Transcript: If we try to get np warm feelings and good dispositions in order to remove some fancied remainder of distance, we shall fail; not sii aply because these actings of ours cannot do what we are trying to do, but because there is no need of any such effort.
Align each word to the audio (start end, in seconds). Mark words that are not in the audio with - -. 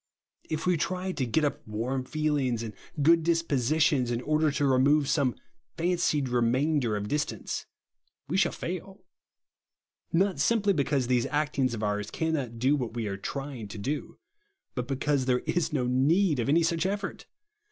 If 0.49 0.65
we 0.65 0.77
try 0.77 1.11
to 1.11 1.25
get 1.27 1.43
np 1.43 1.57
warm 1.67 2.05
feelings 2.05 2.63
and 2.63 2.73
good 3.03 3.21
dispositions 3.23 4.09
in 4.09 4.19
order 4.21 4.49
to 4.49 4.65
remove 4.65 5.07
some 5.07 5.35
fancied 5.77 6.27
remainder 6.27 6.95
of 6.97 7.07
distance, 7.07 7.67
we 8.27 8.35
shall 8.35 8.51
fail; 8.51 9.03
not 10.11 10.37
sii 10.37 10.57
aply 10.59 10.75
because 10.75 11.05
these 11.05 11.27
actings 11.27 11.75
of 11.75 11.83
ours 11.83 12.09
cannot 12.09 12.57
do 12.57 12.75
what 12.75 12.95
we 12.95 13.05
are 13.05 13.15
trying 13.15 13.67
to 13.67 13.77
do, 13.77 14.17
but 14.73 14.87
because 14.87 15.25
there 15.25 15.43
is 15.45 15.71
no 15.71 15.85
need 15.85 16.39
of 16.39 16.49
any 16.49 16.63
such 16.63 16.87
effort. 16.87 17.27